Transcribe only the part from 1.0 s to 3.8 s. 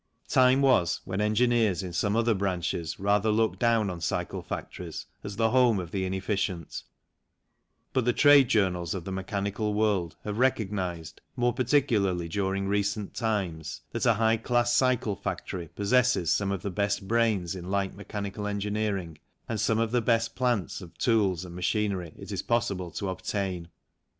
when engineers in some other branches rather looked